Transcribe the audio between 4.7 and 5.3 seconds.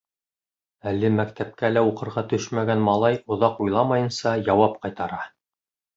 ҡайтара: